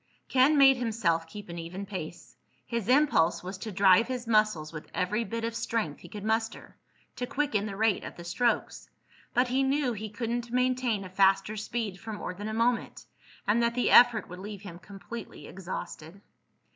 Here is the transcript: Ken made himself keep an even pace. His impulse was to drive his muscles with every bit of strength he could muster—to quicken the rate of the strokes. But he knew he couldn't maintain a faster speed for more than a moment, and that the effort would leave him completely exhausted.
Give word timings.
Ken 0.29 0.57
made 0.57 0.77
himself 0.77 1.27
keep 1.27 1.47
an 1.47 1.59
even 1.59 1.85
pace. 1.85 2.35
His 2.65 2.87
impulse 2.89 3.43
was 3.43 3.55
to 3.59 3.71
drive 3.71 4.07
his 4.07 4.25
muscles 4.25 4.73
with 4.73 4.89
every 4.95 5.23
bit 5.23 5.43
of 5.43 5.53
strength 5.55 5.99
he 5.99 6.09
could 6.09 6.23
muster—to 6.23 7.27
quicken 7.27 7.67
the 7.67 7.75
rate 7.75 8.03
of 8.03 8.15
the 8.15 8.23
strokes. 8.23 8.89
But 9.35 9.49
he 9.49 9.61
knew 9.61 9.93
he 9.93 10.09
couldn't 10.09 10.51
maintain 10.51 11.03
a 11.05 11.09
faster 11.11 11.55
speed 11.55 11.99
for 11.99 12.13
more 12.13 12.33
than 12.33 12.47
a 12.47 12.51
moment, 12.51 13.05
and 13.45 13.61
that 13.61 13.75
the 13.75 13.91
effort 13.91 14.27
would 14.27 14.39
leave 14.39 14.61
him 14.63 14.79
completely 14.79 15.45
exhausted. 15.45 16.19